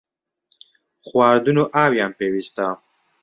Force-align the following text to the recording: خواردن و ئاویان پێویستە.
خواردن 1.07 1.57
و 1.61 1.65
ئاویان 1.75 2.11
پێویستە. 2.19 2.67